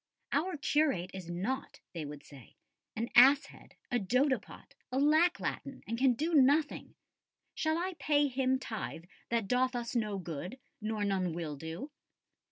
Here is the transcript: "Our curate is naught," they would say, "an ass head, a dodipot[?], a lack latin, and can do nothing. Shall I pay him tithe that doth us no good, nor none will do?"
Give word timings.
"Our 0.31 0.57
curate 0.57 1.11
is 1.13 1.29
naught," 1.29 1.79
they 1.93 2.05
would 2.05 2.23
say, 2.23 2.55
"an 2.95 3.11
ass 3.13 3.45
head, 3.45 3.75
a 3.91 3.99
dodipot[?], 3.99 4.73
a 4.91 4.97
lack 4.97 5.39
latin, 5.39 5.83
and 5.85 5.95
can 5.95 6.13
do 6.15 6.33
nothing. 6.33 6.95
Shall 7.53 7.77
I 7.77 7.93
pay 7.99 8.27
him 8.27 8.57
tithe 8.57 9.03
that 9.29 9.47
doth 9.47 9.75
us 9.75 9.95
no 9.95 10.17
good, 10.17 10.59
nor 10.81 11.05
none 11.05 11.33
will 11.33 11.55
do?" 11.55 11.91